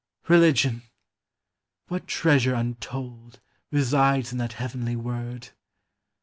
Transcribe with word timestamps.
Religion! 0.27 0.81
what 1.87 2.07
treasure 2.07 2.55
untold 2.55 3.39
Resides 3.69 4.31
in 4.31 4.39
that 4.39 4.53
heavenly 4.53 4.95
word 4.95 5.49